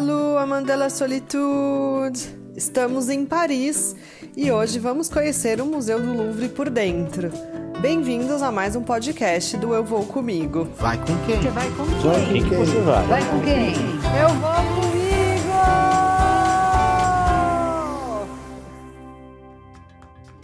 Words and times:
Salut, 0.00 0.38
amanda 0.38 0.74
la 0.76 0.88
solitude! 0.88 2.34
Estamos 2.56 3.10
em 3.10 3.26
Paris 3.26 3.94
e 4.34 4.50
hoje 4.50 4.78
vamos 4.78 5.10
conhecer 5.10 5.60
o 5.60 5.66
Museu 5.66 6.00
do 6.00 6.14
Louvre 6.14 6.48
por 6.48 6.70
dentro. 6.70 7.30
Bem-vindos 7.82 8.40
a 8.40 8.50
mais 8.50 8.74
um 8.74 8.82
podcast 8.82 9.58
do 9.58 9.74
Eu 9.74 9.84
Vou 9.84 10.06
Comigo. 10.06 10.66
Vai 10.78 10.96
com 10.96 11.14
quem? 11.26 11.42
Você 11.42 11.50
vai 11.50 11.70
com 11.72 11.84
quem? 11.84 12.00
Vai 12.00 12.24
com 12.24 12.32
quem 12.32 12.58
você 12.58 12.80
vai? 12.80 13.06
Vai 13.08 13.20
com 13.28 13.40
quem? 13.42 13.74
Eu 14.22 14.28
vou 14.40 14.54
comigo! 14.80 15.10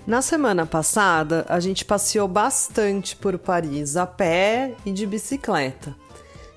Na 0.06 0.20
semana 0.20 0.66
passada, 0.66 1.46
a 1.48 1.58
gente 1.60 1.82
passeou 1.82 2.28
bastante 2.28 3.16
por 3.16 3.38
Paris 3.38 3.96
a 3.96 4.06
pé 4.06 4.74
e 4.84 4.92
de 4.92 5.06
bicicleta. 5.06 5.96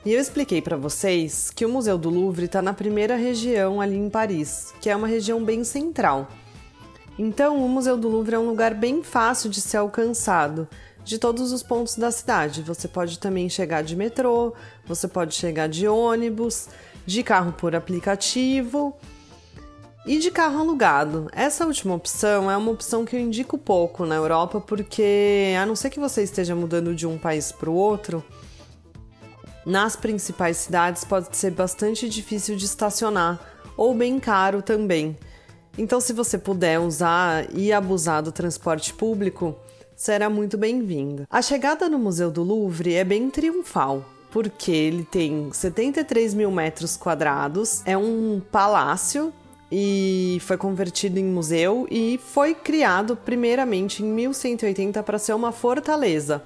E 0.09 0.13
eu 0.13 0.19
expliquei 0.19 0.59
para 0.59 0.75
vocês 0.75 1.51
que 1.51 1.63
o 1.63 1.69
Museu 1.69 1.95
do 1.95 2.09
Louvre 2.09 2.47
está 2.47 2.63
na 2.63 2.73
primeira 2.73 3.15
região 3.15 3.79
ali 3.79 3.95
em 3.95 4.09
Paris, 4.09 4.73
que 4.81 4.89
é 4.89 4.95
uma 4.95 5.05
região 5.07 5.45
bem 5.45 5.63
central. 5.63 6.27
Então, 7.19 7.63
o 7.63 7.69
Museu 7.69 7.95
do 7.95 8.09
Louvre 8.09 8.33
é 8.33 8.39
um 8.39 8.47
lugar 8.47 8.73
bem 8.73 9.03
fácil 9.03 9.51
de 9.51 9.61
ser 9.61 9.77
alcançado 9.77 10.67
de 11.05 11.19
todos 11.19 11.51
os 11.51 11.61
pontos 11.61 11.95
da 11.95 12.09
cidade. 12.09 12.63
Você 12.63 12.87
pode 12.87 13.19
também 13.19 13.47
chegar 13.49 13.83
de 13.83 13.95
metrô, 13.95 14.55
você 14.83 15.07
pode 15.07 15.35
chegar 15.35 15.69
de 15.69 15.87
ônibus, 15.87 16.69
de 17.05 17.21
carro 17.21 17.51
por 17.51 17.75
aplicativo 17.75 18.97
e 20.07 20.17
de 20.17 20.31
carro 20.31 20.57
alugado. 20.57 21.27
Essa 21.31 21.67
última 21.67 21.93
opção 21.93 22.49
é 22.49 22.57
uma 22.57 22.71
opção 22.71 23.05
que 23.05 23.15
eu 23.15 23.19
indico 23.19 23.59
pouco 23.59 24.07
na 24.07 24.15
Europa, 24.15 24.59
porque 24.59 25.53
a 25.61 25.67
não 25.67 25.75
ser 25.75 25.91
que 25.91 25.99
você 25.99 26.23
esteja 26.23 26.55
mudando 26.55 26.95
de 26.95 27.05
um 27.05 27.15
país 27.15 27.51
para 27.51 27.69
o 27.69 27.75
outro, 27.75 28.25
nas 29.65 29.95
principais 29.95 30.57
cidades 30.57 31.03
pode 31.03 31.35
ser 31.35 31.51
bastante 31.51 32.07
difícil 32.09 32.55
de 32.55 32.65
estacionar 32.65 33.39
ou 33.75 33.93
bem 33.93 34.19
caro 34.19 34.61
também. 34.61 35.17
Então, 35.77 36.01
se 36.01 36.11
você 36.11 36.37
puder 36.37 36.79
usar 36.79 37.47
e 37.53 37.71
abusar 37.71 38.21
do 38.21 38.31
transporte 38.31 38.93
público, 38.93 39.55
será 39.95 40.29
muito 40.29 40.57
bem-vindo. 40.57 41.25
A 41.29 41.41
chegada 41.41 41.87
no 41.87 41.97
Museu 41.97 42.29
do 42.29 42.43
Louvre 42.43 42.95
é 42.95 43.03
bem 43.03 43.29
triunfal, 43.29 44.03
porque 44.31 44.71
ele 44.71 45.03
tem 45.03 45.49
73 45.53 46.33
mil 46.33 46.51
metros 46.51 46.97
quadrados, 46.97 47.81
é 47.85 47.97
um 47.97 48.41
palácio 48.51 49.33
e 49.71 50.39
foi 50.41 50.57
convertido 50.57 51.19
em 51.19 51.25
museu 51.25 51.87
e 51.91 52.19
foi 52.31 52.55
criado 52.55 53.15
primeiramente 53.15 54.03
em 54.03 54.07
1180 54.07 55.01
para 55.03 55.19
ser 55.19 55.33
uma 55.33 55.51
fortaleza 55.51 56.43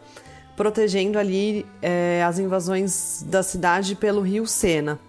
protegendo 0.55 1.17
ali 1.17 1.65
é, 1.81 2.23
as 2.25 2.39
invasões 2.39 3.23
da 3.27 3.43
cidade 3.43 3.95
pelo 3.95 4.21
rio 4.21 4.45
Sena. 4.45 4.99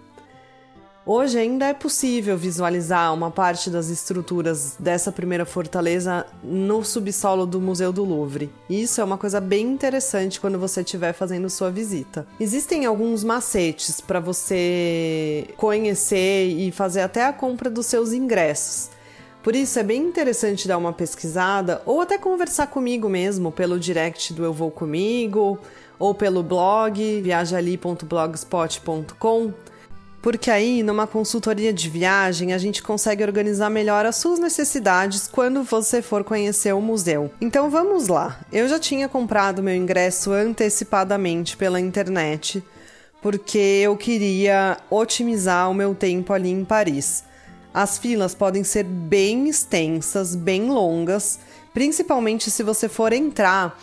Hoje 1.07 1.37
ainda 1.37 1.67
é 1.67 1.73
possível 1.73 2.35
visualizar 2.35 3.13
uma 3.13 3.29
parte 3.29 3.69
das 3.69 3.89
estruturas 3.89 4.75
dessa 4.79 5.11
primeira 5.11 5.45
fortaleza 5.45 6.25
no 6.43 6.83
subsolo 6.83 7.45
do 7.45 7.61
Museu 7.61 7.93
do 7.93 8.03
Louvre. 8.03 8.49
Isso 8.67 8.99
é 8.99 9.03
uma 9.03 9.15
coisa 9.15 9.39
bem 9.39 9.67
interessante 9.67 10.41
quando 10.41 10.57
você 10.57 10.81
estiver 10.81 11.13
fazendo 11.13 11.47
sua 11.47 11.69
visita. 11.69 12.25
Existem 12.39 12.87
alguns 12.87 13.23
macetes 13.23 14.01
para 14.01 14.19
você 14.19 15.47
conhecer 15.57 16.47
e 16.47 16.71
fazer 16.71 17.01
até 17.01 17.23
a 17.23 17.31
compra 17.31 17.69
dos 17.69 17.85
seus 17.85 18.11
ingressos. 18.11 18.89
Por 19.45 19.55
isso 19.55 19.77
é 19.77 19.83
bem 19.83 20.01
interessante 20.01 20.67
dar 20.67 20.75
uma 20.75 20.91
pesquisada 20.91 21.79
ou 21.85 22.01
até 22.01 22.17
conversar 22.17 22.65
comigo 22.65 23.07
mesmo 23.07 23.51
pelo 23.51 23.79
direct 23.79 24.33
do 24.33 24.43
Eu 24.43 24.51
Vou 24.51 24.71
Comigo 24.71 25.59
ou 25.99 26.15
pelo 26.15 26.41
blog 26.41 27.21
viajali.blogspot.com. 27.21 29.53
Porque 30.19 30.49
aí, 30.49 30.81
numa 30.81 31.05
consultoria 31.05 31.71
de 31.71 31.87
viagem, 31.91 32.53
a 32.53 32.57
gente 32.57 32.81
consegue 32.81 33.23
organizar 33.23 33.69
melhor 33.69 34.03
as 34.07 34.15
suas 34.15 34.39
necessidades 34.39 35.27
quando 35.27 35.61
você 35.61 36.01
for 36.01 36.23
conhecer 36.23 36.73
o 36.73 36.81
museu. 36.81 37.29
Então 37.39 37.69
vamos 37.69 38.07
lá. 38.07 38.39
Eu 38.51 38.67
já 38.67 38.79
tinha 38.79 39.07
comprado 39.07 39.61
meu 39.61 39.75
ingresso 39.75 40.31
antecipadamente 40.31 41.55
pela 41.55 41.79
internet, 41.79 42.63
porque 43.21 43.59
eu 43.59 43.95
queria 43.95 44.77
otimizar 44.89 45.69
o 45.69 45.73
meu 45.75 45.93
tempo 45.93 46.33
ali 46.33 46.49
em 46.49 46.65
Paris. 46.65 47.24
As 47.75 47.97
filas 47.97 48.33
podem 48.33 48.63
ser 48.63 48.83
bem 48.85 49.49
extensas, 49.49 50.33
bem 50.33 50.69
longas, 50.69 51.39
principalmente 51.73 52.49
se 52.49 52.63
você 52.63 52.87
for 52.87 53.11
entrar 53.11 53.77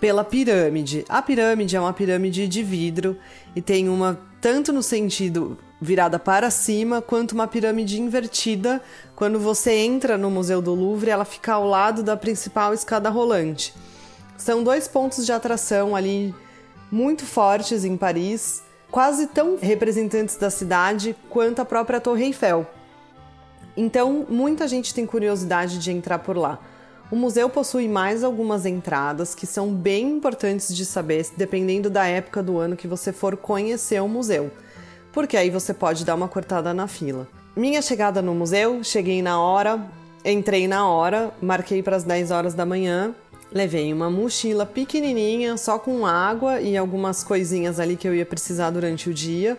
pela 0.00 0.24
pirâmide. 0.24 1.04
A 1.08 1.22
pirâmide 1.22 1.76
é 1.76 1.80
uma 1.80 1.92
pirâmide 1.92 2.48
de 2.48 2.64
vidro 2.64 3.16
e 3.54 3.62
tem 3.62 3.88
uma 3.88 4.18
tanto 4.40 4.72
no 4.72 4.82
sentido 4.82 5.56
virada 5.80 6.18
para 6.18 6.50
cima, 6.50 7.00
quanto 7.00 7.36
uma 7.36 7.46
pirâmide 7.46 8.00
invertida. 8.00 8.82
Quando 9.14 9.38
você 9.38 9.74
entra 9.74 10.18
no 10.18 10.28
Museu 10.28 10.60
do 10.60 10.74
Louvre, 10.74 11.10
ela 11.10 11.24
fica 11.24 11.52
ao 11.52 11.68
lado 11.68 12.02
da 12.02 12.16
principal 12.16 12.74
escada 12.74 13.08
rolante. 13.10 13.72
São 14.36 14.64
dois 14.64 14.88
pontos 14.88 15.24
de 15.24 15.30
atração 15.30 15.94
ali 15.94 16.34
muito 16.90 17.24
fortes 17.24 17.84
em 17.84 17.96
Paris, 17.96 18.64
quase 18.90 19.28
tão 19.28 19.56
representantes 19.56 20.34
da 20.34 20.50
cidade 20.50 21.14
quanto 21.30 21.60
a 21.60 21.64
própria 21.64 22.00
Torre 22.00 22.24
Eiffel. 22.24 22.66
Então, 23.76 24.24
muita 24.28 24.66
gente 24.66 24.94
tem 24.94 25.04
curiosidade 25.04 25.78
de 25.78 25.92
entrar 25.92 26.18
por 26.20 26.36
lá. 26.36 26.58
O 27.10 27.14
museu 27.14 27.48
possui 27.48 27.86
mais 27.86 28.24
algumas 28.24 28.64
entradas 28.66 29.34
que 29.34 29.46
são 29.46 29.72
bem 29.72 30.16
importantes 30.16 30.74
de 30.74 30.84
saber, 30.84 31.26
dependendo 31.36 31.90
da 31.90 32.06
época 32.06 32.42
do 32.42 32.58
ano 32.58 32.74
que 32.74 32.88
você 32.88 33.12
for 33.12 33.36
conhecer 33.36 34.02
o 34.02 34.08
museu, 34.08 34.50
porque 35.12 35.36
aí 35.36 35.48
você 35.50 35.72
pode 35.72 36.04
dar 36.04 36.16
uma 36.16 36.26
cortada 36.26 36.74
na 36.74 36.88
fila. 36.88 37.28
Minha 37.54 37.80
chegada 37.80 38.20
no 38.20 38.34
museu, 38.34 38.82
cheguei 38.82 39.22
na 39.22 39.40
hora, 39.40 39.80
entrei 40.24 40.66
na 40.66 40.88
hora, 40.88 41.32
marquei 41.40 41.80
para 41.80 41.96
as 41.96 42.02
10 42.02 42.32
horas 42.32 42.54
da 42.54 42.66
manhã, 42.66 43.14
levei 43.52 43.92
uma 43.92 44.10
mochila 44.10 44.66
pequenininha, 44.66 45.56
só 45.56 45.78
com 45.78 46.04
água 46.04 46.60
e 46.60 46.76
algumas 46.76 47.22
coisinhas 47.22 47.78
ali 47.78 47.96
que 47.96 48.08
eu 48.08 48.14
ia 48.14 48.26
precisar 48.26 48.70
durante 48.70 49.08
o 49.08 49.14
dia 49.14 49.56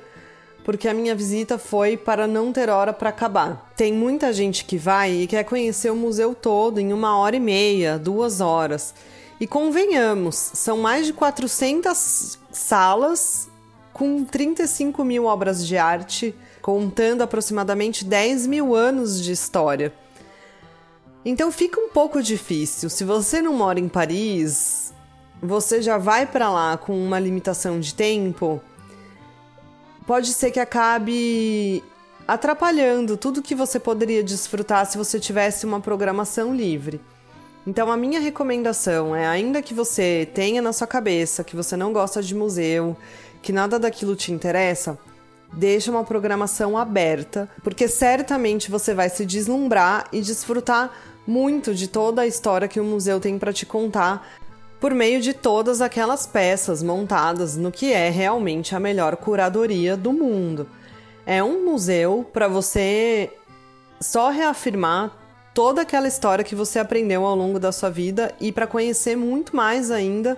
porque 0.67 0.89
a 0.89 0.93
minha 0.93 1.15
visita 1.15 1.57
foi 1.57 1.95
para 1.95 2.27
não 2.27 2.51
ter 2.51 2.67
hora 2.67 2.91
para 2.91 3.07
acabar. 3.07 3.71
Tem 3.73 3.93
muita 3.93 4.33
gente 4.33 4.65
que 4.65 4.77
vai 4.77 5.13
e 5.13 5.25
quer 5.25 5.45
conhecer 5.45 5.89
o 5.89 5.95
museu 5.95 6.35
todo 6.35 6.77
em 6.77 6.91
uma 6.91 7.17
hora 7.17 7.37
e 7.37 7.39
meia, 7.39 7.97
duas 7.97 8.41
horas. 8.41 8.93
E 9.39 9.47
convenhamos, 9.47 10.35
são 10.35 10.77
mais 10.77 11.05
de 11.05 11.13
400 11.13 12.37
salas 12.51 13.47
com 13.93 14.25
35 14.25 15.05
mil 15.05 15.23
obras 15.23 15.65
de 15.65 15.77
arte, 15.77 16.35
contando 16.61 17.21
aproximadamente 17.21 18.03
10 18.03 18.45
mil 18.47 18.75
anos 18.75 19.23
de 19.23 19.31
história. 19.31 19.93
Então 21.23 21.49
fica 21.49 21.79
um 21.79 21.87
pouco 21.87 22.21
difícil. 22.21 22.89
Se 22.89 23.05
você 23.05 23.41
não 23.41 23.53
mora 23.53 23.79
em 23.79 23.87
Paris, 23.87 24.93
você 25.41 25.81
já 25.81 25.97
vai 25.97 26.27
para 26.27 26.51
lá 26.51 26.75
com 26.75 26.93
uma 27.01 27.17
limitação 27.17 27.79
de 27.79 27.93
tempo 27.93 28.61
pode 30.07 30.33
ser 30.33 30.49
que 30.51 30.59
acabe 30.59 31.83
atrapalhando 32.25 33.17
tudo 33.17 33.41
que 33.41 33.53
você 33.53 33.77
poderia 33.79 34.23
desfrutar 34.23 34.85
se 34.85 34.97
você 34.97 35.19
tivesse 35.19 35.65
uma 35.65 35.81
programação 35.81 36.55
livre. 36.55 37.01
Então, 37.67 37.91
a 37.91 37.97
minha 37.97 38.21
recomendação 38.21 39.13
é: 39.13 39.27
ainda 39.27 39.61
que 39.61 39.73
você 39.73 40.27
tenha 40.33 40.61
na 40.61 40.71
sua 40.71 40.87
cabeça 40.87 41.43
que 41.43 41.55
você 41.55 41.75
não 41.75 41.91
gosta 41.91 42.23
de 42.23 42.33
museu, 42.33 42.95
que 43.41 43.51
nada 43.51 43.77
daquilo 43.77 44.15
te 44.15 44.31
interessa, 44.31 44.97
deixa 45.51 45.91
uma 45.91 46.05
programação 46.05 46.77
aberta, 46.77 47.49
porque 47.61 47.89
certamente 47.89 48.71
você 48.71 48.93
vai 48.93 49.09
se 49.09 49.25
deslumbrar 49.25 50.07
e 50.13 50.21
desfrutar 50.21 50.91
muito 51.27 51.75
de 51.75 51.89
toda 51.89 52.21
a 52.21 52.27
história 52.27 52.69
que 52.69 52.79
o 52.79 52.85
museu 52.85 53.19
tem 53.19 53.37
para 53.37 53.51
te 53.51 53.65
contar 53.65 54.25
por 54.79 54.93
meio 54.93 55.21
de 55.21 55.33
todas 55.33 55.81
aquelas 55.81 56.25
peças 56.25 56.83
montadas 56.83 57.57
no 57.57 57.71
que 57.71 57.91
é 57.91 58.09
realmente 58.09 58.75
a 58.75 58.79
melhor 58.79 59.15
curadoria 59.17 59.97
do 59.97 60.13
mundo. 60.13 60.67
É 61.25 61.43
um 61.43 61.65
museu 61.65 62.29
para 62.31 62.47
você 62.47 63.31
só 63.99 64.29
reafirmar 64.29 65.11
toda 65.53 65.81
aquela 65.81 66.07
história 66.07 66.43
que 66.43 66.55
você 66.55 66.79
aprendeu 66.79 67.25
ao 67.25 67.35
longo 67.35 67.59
da 67.59 67.71
sua 67.71 67.89
vida 67.89 68.33
e 68.39 68.51
para 68.51 68.67
conhecer 68.67 69.17
muito 69.17 69.55
mais 69.55 69.89
ainda 69.89 70.37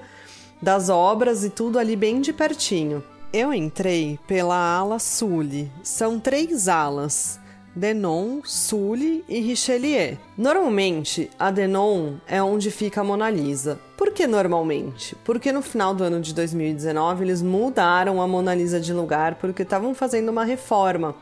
das 0.62 0.90
obras 0.90 1.44
e 1.44 1.50
tudo 1.50 1.78
ali 1.78 1.96
bem 1.96 2.22
de 2.22 2.34
pertinho. 2.34 3.04
Eu 3.32 3.54
entrei 3.54 4.18
pela 4.28 4.56
ala 4.56 4.98
Sully. 4.98 5.72
São 5.84 6.20
três 6.20 6.68
alas. 6.68 7.39
Denon, 7.76 8.42
Sully 8.44 9.24
e 9.30 9.40
Richelieu. 9.40 10.18
Normalmente, 10.38 11.30
a 11.38 11.52
Denon 11.52 12.16
é 12.28 12.42
onde 12.42 12.72
fica 12.72 13.02
a 13.02 13.04
Mona 13.04 13.30
Lisa. 13.30 13.80
Por 13.96 14.12
que 14.12 14.26
normalmente? 14.26 15.16
Porque 15.24 15.52
no 15.52 15.62
final 15.62 15.94
do 15.94 16.04
ano 16.04 16.20
de 16.20 16.34
2019 16.34 17.24
eles 17.24 17.42
mudaram 17.42 18.22
a 18.22 18.28
Mona 18.28 18.56
Lisa 18.56 18.80
de 18.80 18.92
lugar 18.92 19.36
porque 19.36 19.62
estavam 19.62 19.94
fazendo 19.94 20.30
uma 20.30 20.44
reforma. 20.44 21.16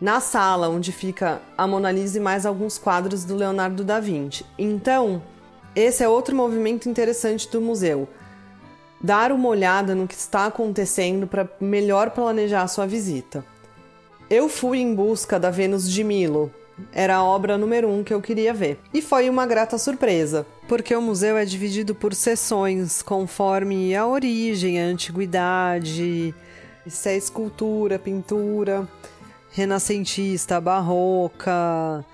Na 0.00 0.20
sala 0.20 0.68
onde 0.68 0.92
fica 0.92 1.42
a 1.58 1.66
Mona 1.66 1.90
Lisa 1.90 2.18
e 2.18 2.22
mais 2.22 2.46
alguns 2.46 2.78
quadros 2.78 3.24
do 3.24 3.34
Leonardo 3.34 3.82
da 3.84 3.98
Vinci. 3.98 4.46
Então, 4.56 5.20
esse 5.74 6.02
é 6.02 6.08
outro 6.08 6.34
movimento 6.34 6.88
interessante 6.88 7.50
do 7.50 7.60
museu. 7.60 8.08
Dar 9.02 9.32
uma 9.32 9.48
olhada 9.48 9.94
no 9.94 10.06
que 10.06 10.14
está 10.14 10.46
acontecendo 10.46 11.26
para 11.26 11.48
melhor 11.60 12.10
planejar 12.10 12.62
a 12.62 12.68
sua 12.68 12.86
visita. 12.86 13.44
Eu 14.30 14.48
fui 14.48 14.78
em 14.78 14.94
busca 14.94 15.40
da 15.40 15.50
Vênus 15.50 15.90
de 15.90 16.04
Milo. 16.04 16.52
Era 16.92 17.16
a 17.16 17.24
obra 17.24 17.58
número 17.58 17.90
um 17.90 18.04
que 18.04 18.14
eu 18.14 18.22
queria 18.22 18.54
ver. 18.54 18.78
E 18.94 19.02
foi 19.02 19.28
uma 19.28 19.44
grata 19.44 19.76
surpresa, 19.76 20.46
porque 20.68 20.94
o 20.94 21.02
museu 21.02 21.36
é 21.36 21.44
dividido 21.44 21.96
por 21.96 22.14
seções 22.14 23.02
conforme 23.02 23.94
a 23.94 24.06
origem, 24.06 24.80
a 24.80 24.84
antiguidade, 24.84 26.32
se 26.86 27.08
é 27.08 27.16
escultura, 27.16 27.98
pintura, 27.98 28.88
renascentista, 29.50 30.60
barroca. 30.60 32.04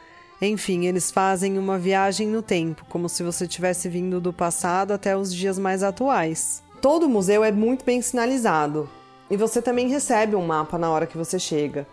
Enfim, 0.40 0.86
eles 0.86 1.10
fazem 1.10 1.58
uma 1.58 1.78
viagem 1.78 2.28
no 2.28 2.40
tempo, 2.40 2.84
como 2.88 3.10
se 3.10 3.22
você 3.22 3.46
tivesse 3.46 3.90
vindo 3.90 4.22
do 4.22 4.32
passado 4.32 4.92
até 4.92 5.14
os 5.14 5.32
dias 5.32 5.58
mais 5.58 5.82
atuais. 5.82 6.62
Todo 6.80 7.08
museu 7.08 7.44
é 7.44 7.52
muito 7.52 7.84
bem 7.84 8.00
sinalizado 8.00 8.88
e 9.30 9.36
você 9.36 9.60
também 9.60 9.88
recebe 9.88 10.34
um 10.34 10.46
mapa 10.46 10.78
na 10.78 10.90
hora 10.90 11.06
que 11.06 11.16
você 11.16 11.38
chega. 11.38 11.86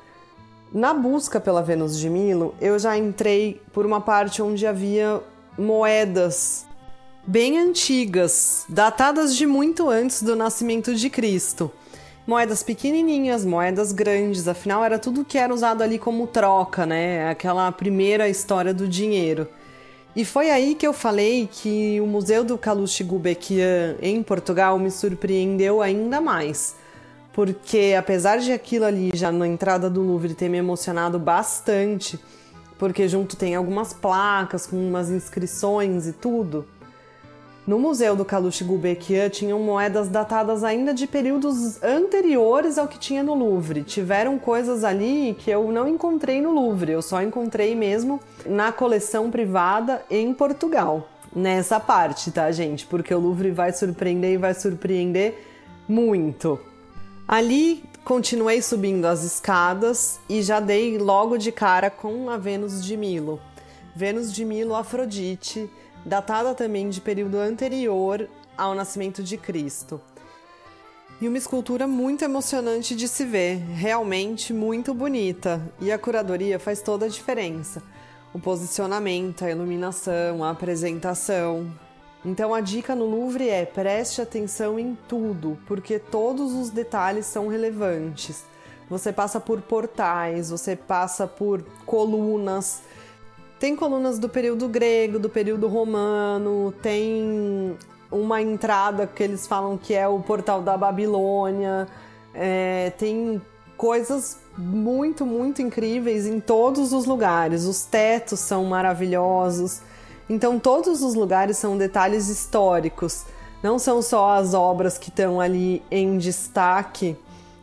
Na 0.74 0.94
busca 0.94 1.40
pela 1.40 1.62
Vênus 1.62 1.98
de 2.00 2.10
Milo, 2.10 2.56
eu 2.60 2.80
já 2.80 2.98
entrei 2.98 3.62
por 3.72 3.86
uma 3.86 4.02
parte 4.02 4.42
onde 4.42 4.66
havia 4.66 5.22
moedas 5.58 6.66
bem 7.26 7.60
antigas, 7.60 8.66
datadas 8.68 9.36
de 9.36 9.46
muito 9.46 9.90
antes 9.90 10.24
do 10.24 10.36
nascimento 10.36 10.96
de 10.96 11.10
Cristo 11.10 11.72
moedas 12.26 12.64
pequenininhas, 12.64 13.46
moedas 13.46 13.92
grandes, 13.92 14.48
afinal 14.48 14.84
era 14.84 14.98
tudo 14.98 15.26
que 15.26 15.38
era 15.38 15.54
usado 15.54 15.82
ali 15.84 16.00
como 16.00 16.26
troca, 16.28 16.86
né? 16.86 17.30
Aquela 17.30 17.72
primeira 17.72 18.30
história 18.30 18.74
do 18.74 18.88
dinheiro. 18.88 19.48
E 20.16 20.24
foi 20.24 20.50
aí 20.52 20.76
que 20.76 20.86
eu 20.86 20.94
falei 20.94 21.50
que 21.52 22.00
o 22.00 22.06
Museu 22.06 22.44
do 22.44 22.58
Calouste 22.58 23.04
Gulbenkian 23.04 23.96
em 24.02 24.22
Portugal 24.22 24.78
me 24.78 24.92
surpreendeu 24.92 25.82
ainda 25.82 26.22
mais. 26.22 26.76
Porque 27.34 27.96
apesar 27.98 28.38
de 28.38 28.52
aquilo 28.52 28.86
ali 28.86 29.12
já 29.14 29.32
na 29.32 29.48
entrada 29.48 29.90
do 29.90 30.02
Louvre 30.02 30.36
ter 30.36 30.48
me 30.48 30.58
emocionado 30.58 31.18
bastante, 31.18 32.20
porque 32.78 33.08
junto 33.08 33.36
tem 33.36 33.56
algumas 33.56 33.92
placas 33.92 34.68
com 34.68 34.78
umas 34.78 35.10
inscrições 35.10 36.08
e 36.08 36.14
tudo, 36.14 36.66
no 37.66 37.80
Museu 37.80 38.14
do 38.14 38.26
Kalush 38.26 38.62
Gulbenkian 38.62 39.30
tinham 39.30 39.58
moedas 39.58 40.10
datadas 40.10 40.66
ainda 40.66 40.94
de 40.94 41.08
períodos 41.08 41.82
anteriores 41.82 42.78
ao 42.78 42.90
que 42.90 43.00
tinha 43.00 43.24
no 43.24 43.34
Louvre. 43.34 43.84
Tiveram 43.84 44.38
coisas 44.38 44.84
ali 44.84 45.34
que 45.40 45.50
eu 45.50 45.72
não 45.72 45.88
encontrei 45.88 46.42
no 46.42 46.52
Louvre, 46.52 46.92
eu 46.92 47.02
só 47.02 47.22
encontrei 47.22 47.74
mesmo 47.74 48.20
na 48.46 48.74
coleção 48.74 49.32
privada 49.32 50.04
em 50.12 50.34
Portugal. 50.34 51.08
Nessa 51.34 51.80
parte, 51.80 52.32
tá, 52.32 52.52
gente? 52.52 52.86
Porque 52.86 53.14
o 53.14 53.20
Louvre 53.20 53.50
vai 53.50 53.72
surpreender 53.72 54.34
e 54.34 54.38
vai 54.38 54.54
surpreender 54.54 55.42
muito. 55.88 56.60
Ali 57.28 57.84
continuei 58.04 58.62
subindo 58.62 59.06
as 59.06 59.24
escadas 59.24 60.20
e 60.28 60.42
já 60.42 60.60
dei 60.60 60.98
logo 60.98 61.38
de 61.38 61.52
cara 61.52 61.90
com 61.90 62.30
a 62.30 62.38
Vênus 62.38 62.84
de 62.84 62.98
Milo. 62.98 63.40
Vênus 63.96 64.34
de 64.34 64.44
Milo 64.44 64.76
Afrodite 64.76 65.70
datada 66.06 66.54
também 66.54 66.90
de 66.90 67.00
período 67.00 67.38
anterior 67.38 68.30
ao 68.58 68.76
nascimento 68.76 69.24
de 69.24 69.38
Cristo. 69.38 70.02
E 71.22 71.28
uma 71.28 71.38
escultura 71.38 71.88
muito 71.88 72.26
emocionante 72.26 72.96
de 72.96 73.08
se 73.08 73.24
ver, 73.24 73.58
realmente 73.58 74.54
muito 74.54 74.94
bonita, 74.94 75.62
e 75.80 75.92
a 75.92 75.98
curadoria 75.98 76.60
faz 76.60 76.82
toda 76.82 77.06
a 77.06 77.10
diferença. 77.10 77.82
O 78.34 78.40
posicionamento, 78.40 79.46
a 79.46 79.52
iluminação, 79.52 80.44
a 80.44 80.50
apresentação. 80.50 81.72
Então 82.26 82.54
a 82.54 82.62
dica 82.62 82.96
no 82.96 83.06
Louvre 83.06 83.50
é 83.50 83.66
preste 83.66 84.22
atenção 84.22 84.80
em 84.80 84.98
tudo, 85.08 85.58
porque 85.68 86.00
todos 86.00 86.54
os 86.54 86.70
detalhes 86.70 87.26
são 87.26 87.48
relevantes. 87.48 88.46
Você 88.90 89.12
passa 89.12 89.40
por 89.40 89.62
portais, 89.62 90.50
você 90.50 90.76
passa 90.76 91.28
por 91.28 91.64
colunas, 91.86 92.82
tem 93.60 93.76
colunas 93.76 94.20
do 94.20 94.30
período 94.30 94.68
grego, 94.68 95.20
do 95.20 95.30
período 95.30 95.68
romano, 95.68 96.74
tem 96.82 97.78
uma 98.12 98.42
entrada 98.42 99.08
que 99.08 99.24
eles 99.24 99.48
falam 99.48 99.78
que 99.78 99.94
é 99.94 100.08
o 100.08 100.20
portal 100.20 100.62
da 100.62 100.78
Babilônia, 100.78 101.88
é, 102.34 102.92
tem 102.98 103.42
coisas 103.78 104.40
muito, 104.58 105.26
muito 105.26 105.62
incríveis 105.62 106.26
em 106.26 106.40
todos 106.40 106.94
os 106.94 107.06
lugares. 107.06 107.66
Os 107.66 107.86
tetos 107.86 108.40
são 108.40 108.66
maravilhosos. 108.66 109.82
Então, 110.30 110.60
todos 110.60 111.02
os 111.02 111.16
lugares 111.16 111.58
são 111.58 111.78
detalhes 111.78 112.30
históricos. 112.30 113.26
Não 113.62 113.80
são 113.80 114.02
só 114.02 114.32
as 114.32 114.54
obras 114.54 114.98
que 114.98 115.10
estão 115.10 115.40
ali 115.40 115.82
em 115.90 116.18
destaque 116.18 117.16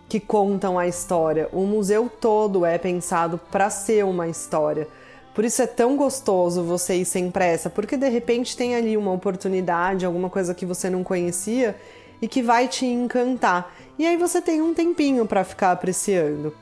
que 0.08 0.18
contam 0.18 0.78
a 0.78 0.88
história. 0.88 1.48
O 1.52 1.62
museu 1.62 2.10
todo 2.20 2.64
é 2.66 2.76
pensado 2.78 3.38
para 3.50 3.70
ser 3.70 4.04
uma 4.04 4.28
história. 4.28 4.88
Por 5.34 5.44
isso 5.44 5.62
é 5.62 5.66
tão 5.66 5.96
gostoso 5.96 6.64
você 6.64 6.96
ir 6.96 7.04
sem 7.04 7.30
pressa, 7.30 7.70
porque 7.70 7.96
de 7.96 8.08
repente 8.08 8.56
tem 8.56 8.74
ali 8.74 8.96
uma 8.96 9.12
oportunidade, 9.12 10.04
alguma 10.04 10.28
coisa 10.28 10.52
que 10.52 10.66
você 10.66 10.90
não 10.90 11.04
conhecia 11.04 11.76
e 12.20 12.26
que 12.26 12.42
vai 12.42 12.66
te 12.66 12.84
encantar. 12.84 13.72
E 13.96 14.06
aí 14.06 14.16
você 14.16 14.42
tem 14.42 14.60
um 14.60 14.74
tempinho 14.74 15.24
para 15.26 15.44
ficar 15.44 15.70
apreciando. 15.70 16.52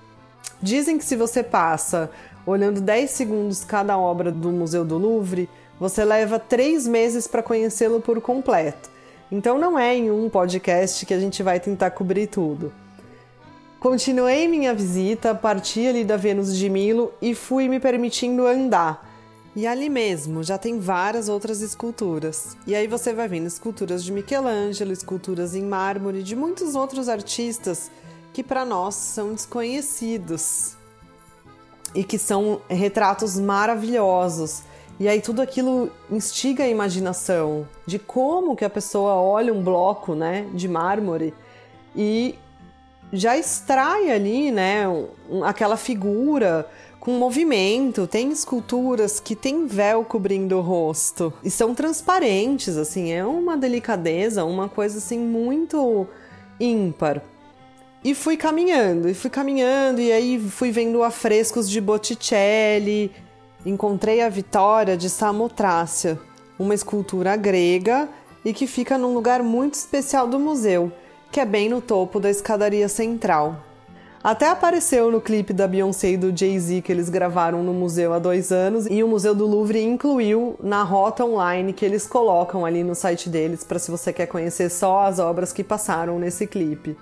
Dizem 0.61 0.99
que 0.99 1.05
se 1.05 1.17
você 1.17 1.43
passa 1.43 2.11
olhando 2.45 2.81
10 2.81 3.11
segundos 3.11 3.65
cada 3.65 3.97
obra 3.97 4.31
do 4.31 4.51
Museu 4.51 4.85
do 4.85 4.99
Louvre, 4.99 5.49
você 5.79 6.05
leva 6.05 6.39
3 6.39 6.87
meses 6.87 7.27
para 7.27 7.43
conhecê-lo 7.43 8.01
por 8.01 8.21
completo. 8.21 8.91
Então 9.31 9.59
não 9.59 9.79
é 9.79 9.97
em 9.97 10.11
um 10.11 10.29
podcast 10.29 11.05
que 11.05 11.15
a 11.15 11.21
gente 11.21 11.43
vai 11.43 11.61
tentar 11.61 11.91
cobrir 11.91 12.27
tudo. 12.27 12.73
Continuei 13.79 14.49
minha 14.49 14.75
visita, 14.75 15.35
parti 15.35 15.87
ali 15.87 16.05
da 16.05 16.17
Vênus 16.17 16.57
de 16.57 16.69
Milo 16.69 17.13
e 17.23 17.35
fui 17.35 17.69
me 17.69 17.79
permitindo 17.79 18.47
andar. 18.47 19.07
E 19.55 19.67
ali 19.67 19.89
mesmo 19.89 20.43
já 20.43 20.59
tem 20.59 20.79
várias 20.79 21.29
outras 21.29 21.61
esculturas. 21.61 22.57
E 22.67 22.75
aí 22.75 22.87
você 22.87 23.13
vai 23.13 23.29
vendo 23.29 23.47
esculturas 23.47 24.03
de 24.03 24.13
Michelangelo, 24.13 24.93
esculturas 24.93 25.55
em 25.55 25.63
mármore 25.63 26.23
de 26.23 26.35
muitos 26.35 26.75
outros 26.75 27.09
artistas 27.09 27.91
que 28.33 28.43
para 28.43 28.65
nós 28.65 28.95
são 28.95 29.33
desconhecidos 29.33 30.77
e 31.95 32.05
que 32.05 32.19
são 32.19 32.61
retratos 32.69 33.39
maravilhosos. 33.39 34.63
E 35.01 35.07
aí 35.09 35.21
tudo 35.21 35.41
aquilo 35.41 35.91
instiga 36.11 36.65
a 36.65 36.69
imaginação 36.69 37.69
de 37.87 37.99
como 37.99 38.57
que 38.57 38.65
a 38.65 38.71
pessoa 38.71 39.15
olha 39.15 39.53
um 39.55 39.63
bloco, 39.63 40.15
né, 40.15 40.47
de 40.53 40.67
mármore 40.67 41.33
e 41.95 42.35
já 43.13 43.39
extrai 43.39 44.11
ali, 44.11 44.51
né, 44.51 44.85
aquela 45.45 45.77
figura 45.77 46.69
com 46.99 47.13
movimento. 47.13 48.09
Tem 48.09 48.31
esculturas 48.31 49.21
que 49.21 49.37
tem 49.37 49.67
véu 49.67 50.05
cobrindo 50.05 50.59
o 50.59 50.61
rosto 50.61 51.33
e 51.45 51.51
são 51.51 51.75
transparentes, 51.75 52.77
assim, 52.77 53.13
é 53.13 53.25
uma 53.25 53.57
delicadeza, 53.57 54.45
uma 54.45 54.69
coisa 54.69 54.99
assim 54.99 55.19
muito 55.19 56.09
ímpar. 56.59 57.23
E 58.03 58.15
fui 58.15 58.37
caminhando, 58.37 59.09
e 59.09 59.15
fui 59.15 59.31
caminhando, 59.31 60.01
e 60.01 60.13
aí 60.13 60.39
fui 60.39 60.71
vendo 60.71 61.03
afrescos 61.03 61.69
de 61.69 61.81
Botticelli, 61.81 63.13
encontrei 63.69 64.21
a 64.21 64.29
Vitória 64.29 64.97
de 64.97 65.11
Samotrácia, 65.11 66.19
uma 66.59 66.75
escultura 66.75 67.37
grega 67.37 68.09
e 68.45 68.53
que 68.53 68.67
fica 68.67 68.97
num 68.99 69.15
lugar 69.15 69.43
muito 69.43 69.75
especial 69.75 70.27
do 70.27 70.39
museu 70.39 70.93
que 71.31 71.41
é 71.41 71.45
bem 71.45 71.69
no 71.69 71.81
topo 71.81 72.19
da 72.19 72.31
escadaria 72.31 72.89
central. 72.89 73.57
Até 74.23 74.49
apareceu 74.49 75.11
no 75.11 75.21
clipe 75.21 75.53
da 75.53 75.69
Beyoncé 75.69 76.11
e 76.11 76.17
do 76.17 76.37
Jay-Z 76.37 76.83
que 76.83 76.91
eles 76.91 77.09
gravaram 77.09 77.63
no 77.63 77.73
museu 77.73 78.13
há 78.13 78.19
dois 78.19 78.51
anos 78.51 78.87
e 78.91 79.03
o 79.03 79.09
Museu 79.09 79.35
do 79.35 79.47
Louvre 79.47 79.81
incluiu 79.81 80.57
na 80.61 80.83
rota 80.83 81.25
online 81.25 81.73
que 81.73 81.85
eles 81.85 82.07
colocam 82.07 82.67
ali 82.67 82.83
no 82.83 82.97
site 82.97 83.29
deles 83.29 83.63
para 83.63 83.79
se 83.79 83.91
você 83.91 84.13
quer 84.13 84.27
conhecer 84.27 84.71
só 84.71 85.05
as 85.05 85.21
obras 85.21 85.53
que 85.53 85.63
passaram 85.63 86.19
nesse 86.19 86.47
clipe. 86.47 86.97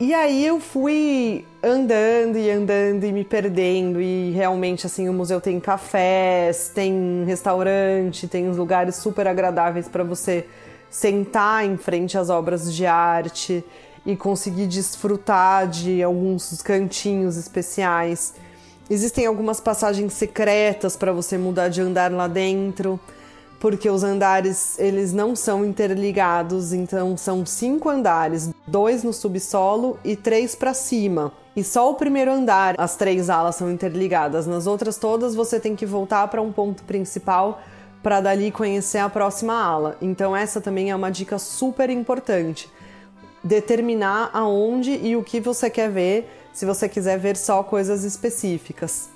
E 0.00 0.14
aí 0.14 0.46
eu 0.46 0.58
fui 0.58 1.44
andando 1.68 2.36
e 2.36 2.50
andando 2.50 3.04
e 3.04 3.12
me 3.12 3.24
perdendo 3.24 4.00
e 4.00 4.30
realmente 4.32 4.86
assim 4.86 5.08
o 5.08 5.12
museu 5.12 5.40
tem 5.40 5.60
cafés, 5.60 6.70
tem 6.74 7.24
restaurante, 7.26 8.26
tem 8.26 8.48
uns 8.48 8.56
lugares 8.56 8.96
super 8.96 9.26
agradáveis 9.26 9.88
para 9.88 10.02
você 10.02 10.46
sentar 10.90 11.64
em 11.64 11.76
frente 11.76 12.16
às 12.16 12.30
obras 12.30 12.74
de 12.74 12.86
arte 12.86 13.64
e 14.04 14.16
conseguir 14.16 14.66
desfrutar 14.66 15.68
de 15.68 16.02
alguns 16.02 16.62
cantinhos 16.62 17.36
especiais. 17.36 18.34
Existem 18.90 19.26
algumas 19.26 19.60
passagens 19.60 20.14
secretas 20.14 20.96
para 20.96 21.12
você 21.12 21.36
mudar 21.36 21.68
de 21.68 21.82
andar 21.82 22.10
lá 22.10 22.26
dentro, 22.26 22.98
porque 23.60 23.90
os 23.90 24.02
andares 24.02 24.78
eles 24.78 25.12
não 25.12 25.36
são 25.36 25.62
interligados, 25.64 26.72
então 26.72 27.16
são 27.16 27.44
cinco 27.44 27.90
andares, 27.90 28.48
dois 28.66 29.02
no 29.02 29.12
subsolo 29.12 29.98
e 30.02 30.16
três 30.16 30.54
para 30.54 30.72
cima. 30.72 31.32
E 31.58 31.64
só 31.64 31.90
o 31.90 31.94
primeiro 31.94 32.30
andar, 32.30 32.76
as 32.78 32.94
três 32.94 33.28
alas 33.28 33.56
são 33.56 33.68
interligadas. 33.68 34.46
Nas 34.46 34.68
outras 34.68 34.96
todas 34.96 35.34
você 35.34 35.58
tem 35.58 35.74
que 35.74 35.84
voltar 35.84 36.28
para 36.28 36.40
um 36.40 36.52
ponto 36.52 36.84
principal 36.84 37.60
para 38.00 38.20
dali 38.20 38.52
conhecer 38.52 38.98
a 38.98 39.08
próxima 39.08 39.60
ala. 39.60 39.96
Então 40.00 40.36
essa 40.36 40.60
também 40.60 40.92
é 40.92 40.94
uma 40.94 41.10
dica 41.10 41.36
super 41.36 41.90
importante. 41.90 42.70
Determinar 43.42 44.30
aonde 44.32 44.92
e 45.02 45.16
o 45.16 45.24
que 45.24 45.40
você 45.40 45.68
quer 45.68 45.90
ver 45.90 46.30
se 46.52 46.64
você 46.64 46.88
quiser 46.88 47.18
ver 47.18 47.36
só 47.36 47.60
coisas 47.64 48.04
específicas. 48.04 49.08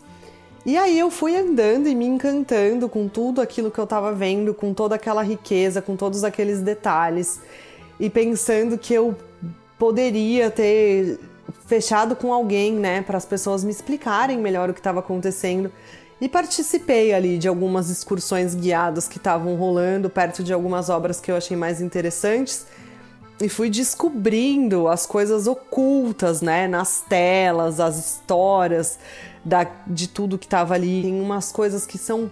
E 0.67 0.77
aí 0.77 0.99
eu 0.99 1.13
fui 1.13 1.37
andando 1.37 1.87
e 1.87 1.95
me 1.95 2.07
encantando 2.07 2.89
com 2.89 3.07
tudo 3.07 3.41
aquilo 3.41 3.71
que 3.71 3.79
eu 3.79 3.85
estava 3.85 4.13
vendo, 4.13 4.53
com 4.53 4.75
toda 4.75 4.97
aquela 4.97 5.23
riqueza, 5.23 5.81
com 5.81 5.95
todos 5.95 6.25
aqueles 6.25 6.59
detalhes, 6.61 7.41
e 8.01 8.11
pensando 8.11 8.77
que 8.77 8.93
eu 8.93 9.15
poderia 9.79 10.51
ter 10.51 11.21
fechado 11.67 12.15
com 12.15 12.33
alguém, 12.33 12.73
né, 12.75 13.03
para 13.03 13.17
as 13.17 13.25
pessoas 13.25 13.65
me 13.65 13.71
explicarem 13.71 14.39
melhor 14.39 14.71
o 14.71 14.75
que 14.75 14.81
estava 14.81 15.01
acontecendo. 15.01 15.71
E 16.21 16.29
participei 16.29 17.13
ali 17.13 17.37
de 17.37 17.49
algumas 17.49 17.91
excursões 17.91 18.55
guiadas 18.55 19.09
que 19.09 19.19
estavam 19.19 19.57
rolando 19.57 20.09
perto 20.09 20.45
de 20.45 20.53
algumas 20.53 20.89
obras 20.89 21.21
que 21.21 21.33
eu 21.33 21.37
achei 21.37 21.57
mais 21.57 21.81
interessantes 21.81 22.67
e 23.41 23.49
fui 23.49 23.69
descobrindo 23.69 24.87
as 24.87 25.05
coisas 25.05 25.49
ocultas, 25.49 26.41
né, 26.41 26.69
nas 26.69 27.01
telas, 27.01 27.81
as 27.81 27.99
histórias 27.99 28.99
da, 29.45 29.67
de 29.87 30.09
tudo 30.09 30.39
que 30.39 30.47
estava 30.47 30.75
ali. 30.75 31.03
Tem 31.03 31.21
umas 31.21 31.51
coisas 31.51 31.85
que 31.85 31.99
são 31.99 32.31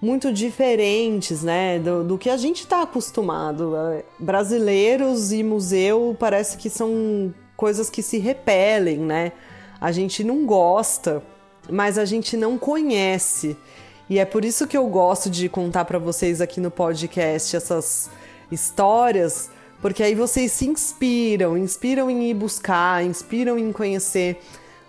muito 0.00 0.32
diferentes, 0.32 1.44
né, 1.44 1.78
do, 1.78 2.02
do 2.02 2.18
que 2.18 2.28
a 2.28 2.36
gente 2.36 2.62
está 2.62 2.82
acostumado. 2.82 3.72
Brasileiros 4.18 5.30
e 5.30 5.44
museu 5.44 6.16
parece 6.18 6.56
que 6.56 6.68
são 6.68 7.32
coisas 7.62 7.88
que 7.88 8.02
se 8.02 8.18
repelem, 8.18 8.98
né? 8.98 9.30
A 9.80 9.92
gente 9.92 10.24
não 10.24 10.44
gosta, 10.44 11.22
mas 11.70 11.96
a 11.96 12.04
gente 12.04 12.36
não 12.36 12.58
conhece. 12.58 13.56
E 14.10 14.18
é 14.18 14.24
por 14.24 14.44
isso 14.44 14.66
que 14.66 14.76
eu 14.76 14.84
gosto 14.88 15.30
de 15.30 15.48
contar 15.48 15.84
para 15.84 16.00
vocês 16.00 16.40
aqui 16.40 16.60
no 16.60 16.72
podcast 16.72 17.54
essas 17.56 18.10
histórias 18.50 19.48
porque 19.80 20.02
aí 20.02 20.14
vocês 20.14 20.50
se 20.50 20.66
inspiram, 20.66 21.56
inspiram 21.56 22.10
em 22.10 22.30
ir 22.30 22.34
buscar, 22.34 23.04
inspiram 23.04 23.56
em 23.56 23.72
conhecer. 23.72 24.40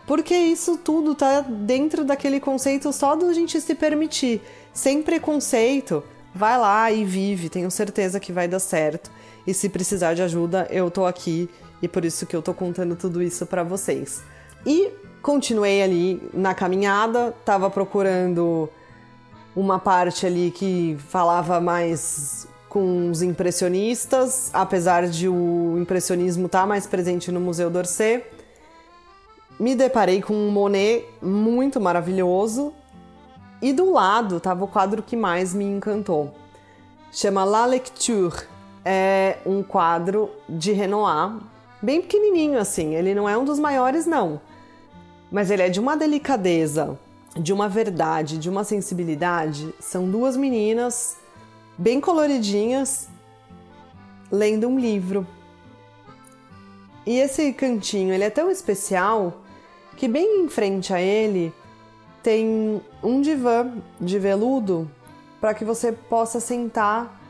Porque 0.08 0.36
isso 0.36 0.78
tudo 0.78 1.14
tá 1.14 1.42
dentro 1.42 2.04
daquele 2.04 2.40
conceito 2.40 2.92
só 2.92 3.16
do 3.16 3.28
a 3.28 3.34
gente 3.34 3.62
se 3.62 3.76
permitir. 3.76 4.42
Sem 4.74 5.04
preconceito, 5.04 6.04
vai 6.34 6.58
lá 6.58 6.92
e 6.92 7.06
vive, 7.06 7.50
tenho 7.50 7.70
certeza 7.70 8.20
que 8.20 8.32
vai 8.32 8.48
dar 8.48 8.60
certo. 8.60 9.12
E 9.46 9.54
se 9.54 9.70
precisar 9.70 10.14
de 10.14 10.22
ajuda, 10.24 10.68
eu 10.70 10.92
tô 10.92 11.06
aqui 11.06 11.50
e 11.84 11.88
por 11.90 12.06
isso 12.06 12.26
que 12.26 12.34
eu 12.34 12.42
tô 12.42 12.54
contando 12.54 12.96
tudo 12.96 13.22
isso 13.22 13.46
para 13.46 13.62
vocês. 13.62 14.24
E 14.66 14.90
continuei 15.22 15.84
ali 15.84 16.30
na 16.34 16.56
caminhada, 16.56 17.36
tava 17.44 17.70
procurando 17.70 18.70
uma 19.54 19.78
parte 19.78 20.26
ali 20.26 20.50
que 20.50 20.96
falava 21.10 21.60
mais 21.60 22.48
com 22.70 23.12
os 23.12 23.22
impressionistas, 23.22 24.50
apesar 24.54 25.08
de 25.08 25.28
o 25.28 25.76
impressionismo 25.78 26.46
estar 26.46 26.62
tá 26.62 26.66
mais 26.66 26.88
presente 26.88 27.34
no 27.34 27.42
Museu 27.42 27.70
d'Orsay. 27.70 28.24
Me 29.60 29.76
deparei 29.76 30.22
com 30.22 30.34
um 30.34 30.52
Monet 30.52 31.06
muito 31.22 31.82
maravilhoso 31.82 32.74
e 33.62 33.74
do 33.74 33.92
lado 33.92 34.38
estava 34.38 34.64
o 34.64 34.70
quadro 34.70 35.04
que 35.04 35.18
mais 35.18 35.54
me 35.54 35.66
encantou. 35.66 36.34
Chama 37.12 37.44
La 37.44 37.66
Lecture. 37.66 38.54
É 38.86 39.38
um 39.46 39.64
quadro 39.64 40.30
de 40.50 40.74
Renoir, 40.74 41.38
bem 41.84 42.02
pequenininho 42.02 42.58
assim. 42.58 42.96
Ele 42.96 43.14
não 43.14 43.28
é 43.28 43.38
um 43.38 43.44
dos 43.44 43.60
maiores 43.60 44.06
não, 44.06 44.40
mas 45.30 45.52
ele 45.52 45.62
é 45.62 45.70
de 45.70 45.80
uma 45.80 45.98
delicadeza, 45.98 46.98
de 47.36 47.52
uma 47.52 47.68
verdade, 47.68 48.38
de 48.38 48.50
uma 48.50 48.64
sensibilidade. 48.64 49.74
São 49.80 50.10
duas 50.10 50.38
meninas 50.38 51.18
bem 51.78 52.00
coloridinhas, 52.00 53.10
lendo 54.32 54.68
um 54.68 54.80
livro. 54.80 55.28
E 57.06 57.20
esse 57.20 57.52
cantinho, 57.52 58.14
ele 58.14 58.24
é 58.24 58.30
tão 58.30 58.50
especial 58.50 59.42
que 59.98 60.08
bem 60.08 60.42
em 60.42 60.48
frente 60.48 60.94
a 60.94 61.02
ele 61.02 61.54
tem 62.24 62.82
um 63.04 63.20
divã 63.20 63.74
de 64.00 64.18
veludo 64.18 64.90
para 65.42 65.54
que 65.54 65.66
você 65.66 65.92
possa 65.92 66.40
sentar 66.40 67.22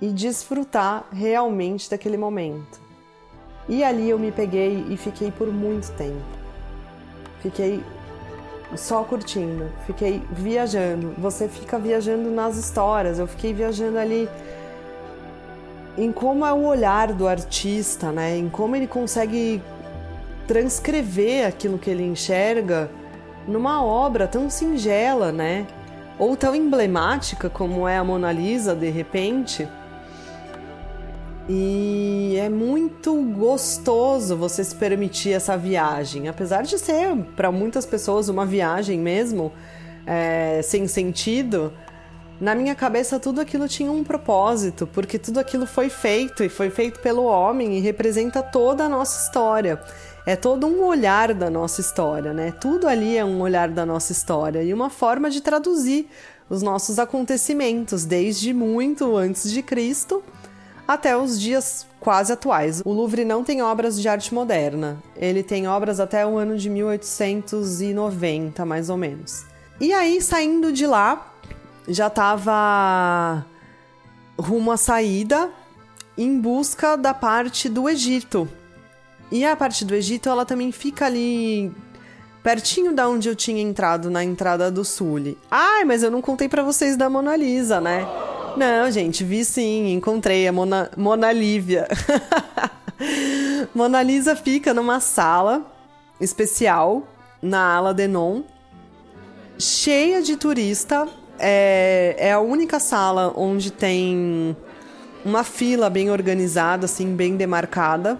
e 0.00 0.08
desfrutar 0.12 1.06
realmente 1.10 1.90
daquele 1.90 2.16
momento. 2.16 2.85
E 3.68 3.82
ali 3.82 4.08
eu 4.08 4.18
me 4.18 4.30
peguei 4.30 4.86
e 4.88 4.96
fiquei 4.96 5.30
por 5.30 5.48
muito 5.48 5.90
tempo. 5.92 6.22
Fiquei 7.40 7.82
só 8.74 9.02
curtindo, 9.04 9.70
fiquei 9.86 10.22
viajando. 10.30 11.14
Você 11.18 11.48
fica 11.48 11.78
viajando 11.78 12.30
nas 12.30 12.56
histórias, 12.56 13.18
eu 13.18 13.26
fiquei 13.26 13.52
viajando 13.52 13.98
ali 13.98 14.28
em 15.96 16.12
como 16.12 16.44
é 16.44 16.52
o 16.52 16.64
olhar 16.64 17.12
do 17.12 17.26
artista, 17.26 18.12
né? 18.12 18.36
Em 18.36 18.48
como 18.48 18.76
ele 18.76 18.86
consegue 18.86 19.62
transcrever 20.46 21.46
aquilo 21.46 21.78
que 21.78 21.90
ele 21.90 22.04
enxerga 22.04 22.90
numa 23.48 23.82
obra 23.82 24.26
tão 24.26 24.50
singela, 24.50 25.32
né? 25.32 25.66
Ou 26.18 26.36
tão 26.36 26.54
emblemática 26.54 27.48
como 27.48 27.86
é 27.86 27.96
a 27.96 28.04
Mona 28.04 28.32
Lisa, 28.32 28.74
de 28.74 28.90
repente. 28.90 29.68
E 31.48 32.36
é 32.40 32.48
muito 32.48 33.14
gostoso 33.22 34.36
você 34.36 34.64
se 34.64 34.74
permitir 34.74 35.30
essa 35.30 35.56
viagem, 35.56 36.26
apesar 36.28 36.62
de 36.62 36.76
ser 36.76 37.16
para 37.36 37.52
muitas 37.52 37.86
pessoas 37.86 38.28
uma 38.28 38.44
viagem 38.44 38.98
mesmo, 38.98 39.52
é, 40.04 40.60
sem 40.64 40.88
sentido. 40.88 41.72
Na 42.40 42.52
minha 42.52 42.74
cabeça 42.74 43.20
tudo 43.20 43.40
aquilo 43.40 43.68
tinha 43.68 43.92
um 43.92 44.02
propósito, 44.02 44.88
porque 44.88 45.20
tudo 45.20 45.38
aquilo 45.38 45.66
foi 45.66 45.88
feito 45.88 46.42
e 46.42 46.48
foi 46.48 46.68
feito 46.68 46.98
pelo 46.98 47.22
homem 47.24 47.78
e 47.78 47.80
representa 47.80 48.42
toda 48.42 48.84
a 48.84 48.88
nossa 48.88 49.24
história. 49.24 49.80
É 50.26 50.34
todo 50.34 50.66
um 50.66 50.84
olhar 50.84 51.32
da 51.32 51.48
nossa 51.48 51.80
história, 51.80 52.32
né? 52.32 52.50
Tudo 52.60 52.88
ali 52.88 53.16
é 53.16 53.24
um 53.24 53.40
olhar 53.40 53.68
da 53.68 53.86
nossa 53.86 54.10
história 54.10 54.64
e 54.64 54.74
uma 54.74 54.90
forma 54.90 55.30
de 55.30 55.40
traduzir 55.40 56.08
os 56.50 56.60
nossos 56.60 56.98
acontecimentos 56.98 58.04
desde 58.04 58.52
muito 58.52 59.16
antes 59.16 59.50
de 59.52 59.62
Cristo 59.62 60.24
até 60.86 61.16
os 61.16 61.40
dias 61.40 61.86
quase 62.00 62.32
atuais. 62.32 62.82
O 62.84 62.92
Louvre 62.92 63.24
não 63.24 63.42
tem 63.42 63.62
obras 63.62 64.00
de 64.00 64.08
arte 64.08 64.32
moderna, 64.32 65.02
ele 65.16 65.42
tem 65.42 65.66
obras 65.66 65.98
até 65.98 66.26
o 66.26 66.36
ano 66.36 66.56
de 66.56 66.70
1890, 66.70 68.64
mais 68.64 68.88
ou 68.88 68.96
menos. 68.96 69.44
E 69.80 69.92
aí, 69.92 70.22
saindo 70.22 70.72
de 70.72 70.86
lá, 70.86 71.34
já 71.88 72.06
estava 72.06 73.44
rumo 74.38 74.72
à 74.72 74.76
saída 74.76 75.50
em 76.16 76.40
busca 76.40 76.96
da 76.96 77.12
parte 77.12 77.68
do 77.68 77.88
Egito. 77.88 78.48
E 79.30 79.44
a 79.44 79.56
parte 79.56 79.84
do 79.84 79.94
Egito, 79.94 80.28
ela 80.28 80.44
também 80.44 80.70
fica 80.72 81.06
ali 81.06 81.72
pertinho 82.42 82.94
da 82.94 83.08
onde 83.08 83.28
eu 83.28 83.34
tinha 83.34 83.60
entrado 83.60 84.08
na 84.08 84.22
entrada 84.22 84.70
do 84.70 84.84
Sul. 84.84 85.36
Ai, 85.50 85.84
mas 85.84 86.02
eu 86.02 86.10
não 86.10 86.22
contei 86.22 86.48
para 86.48 86.62
vocês 86.62 86.96
da 86.96 87.10
Mona 87.10 87.36
Lisa, 87.36 87.80
né? 87.80 88.06
Não, 88.56 88.90
gente, 88.90 89.22
vi 89.22 89.44
sim, 89.44 89.92
encontrei 89.92 90.48
a 90.48 90.52
Mona, 90.52 90.90
Mona 90.96 91.30
Lívia. 91.30 91.86
Mona 93.74 94.02
Lisa 94.02 94.34
fica 94.34 94.72
numa 94.72 94.98
sala 94.98 95.66
especial 96.18 97.02
na 97.42 97.74
ala 97.74 97.92
Denon, 97.92 98.42
cheia 99.58 100.22
de 100.22 100.36
turista. 100.36 101.06
É, 101.38 102.16
é 102.18 102.32
a 102.32 102.40
única 102.40 102.80
sala 102.80 103.30
onde 103.36 103.70
tem 103.70 104.56
uma 105.22 105.44
fila 105.44 105.90
bem 105.90 106.10
organizada, 106.10 106.86
assim, 106.86 107.14
bem 107.14 107.36
demarcada, 107.36 108.18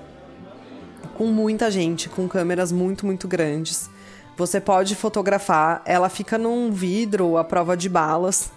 com 1.14 1.28
muita 1.28 1.70
gente, 1.70 2.10
com 2.10 2.28
câmeras 2.28 2.70
muito, 2.70 3.06
muito 3.06 3.26
grandes. 3.26 3.88
Você 4.36 4.60
pode 4.60 4.94
fotografar, 4.94 5.80
ela 5.86 6.10
fica 6.10 6.36
num 6.36 6.70
vidro 6.70 7.38
à 7.38 7.44
prova 7.44 7.74
de 7.74 7.88
balas. 7.88 8.52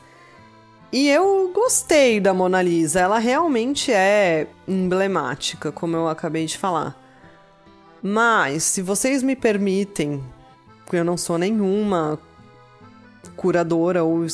E 0.91 1.07
eu 1.07 1.51
gostei 1.53 2.19
da 2.19 2.33
Mona 2.33 2.61
Lisa. 2.61 2.99
Ela 2.99 3.19
realmente 3.19 3.91
é 3.91 4.47
emblemática, 4.67 5.71
como 5.71 5.95
eu 5.95 6.07
acabei 6.07 6.45
de 6.45 6.57
falar. 6.57 6.97
Mas, 8.01 8.63
se 8.63 8.81
vocês 8.81 9.21
me 9.21 9.35
permitem, 9.35 10.23
eu 10.91 11.03
não 11.03 11.17
sou 11.17 11.37
nenhuma 11.37 12.17
curadora 13.35 14.03
ou 14.03 14.25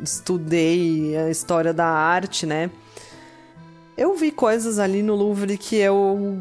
estudei 0.00 1.16
a 1.16 1.28
história 1.30 1.72
da 1.72 1.86
arte, 1.86 2.46
né? 2.46 2.70
Eu 3.96 4.14
vi 4.14 4.30
coisas 4.30 4.78
ali 4.78 5.02
no 5.02 5.14
Louvre 5.14 5.58
que 5.58 5.76
eu 5.76 6.38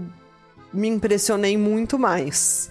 me 0.71 0.87
impressionei 0.89 1.57
muito 1.57 1.97
mais. 1.97 2.69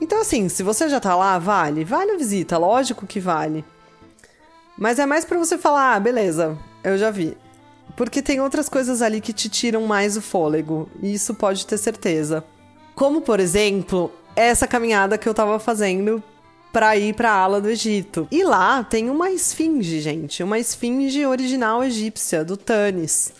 Então, 0.00 0.20
assim, 0.20 0.48
se 0.48 0.62
você 0.62 0.88
já 0.88 1.00
tá 1.00 1.14
lá, 1.16 1.38
vale? 1.38 1.84
Vale 1.84 2.12
a 2.12 2.16
visita, 2.16 2.56
lógico 2.56 3.06
que 3.06 3.20
vale. 3.20 3.64
Mas 4.76 4.98
é 4.98 5.06
mais 5.06 5.24
para 5.24 5.38
você 5.38 5.56
falar, 5.56 5.94
ah, 5.94 6.00
beleza, 6.00 6.58
eu 6.82 6.98
já 6.98 7.10
vi. 7.10 7.36
Porque 7.96 8.20
tem 8.20 8.40
outras 8.40 8.68
coisas 8.68 9.02
ali 9.02 9.20
que 9.20 9.32
te 9.32 9.48
tiram 9.48 9.86
mais 9.86 10.16
o 10.16 10.22
fôlego, 10.22 10.88
e 11.02 11.14
isso 11.14 11.34
pode 11.34 11.66
ter 11.66 11.78
certeza. 11.78 12.44
Como, 12.94 13.20
por 13.20 13.38
exemplo, 13.38 14.12
essa 14.34 14.66
caminhada 14.66 15.18
que 15.18 15.28
eu 15.28 15.34
tava 15.34 15.58
fazendo 15.58 16.22
para 16.72 16.96
ir 16.96 17.14
para 17.14 17.30
a 17.30 17.36
ala 17.36 17.60
do 17.60 17.70
Egito. 17.70 18.26
E 18.32 18.42
lá 18.42 18.82
tem 18.82 19.08
uma 19.08 19.30
esfinge, 19.30 20.00
gente, 20.00 20.42
uma 20.42 20.58
esfinge 20.58 21.24
original 21.24 21.84
egípcia 21.84 22.44
do 22.44 22.56
Tanis, 22.56 23.32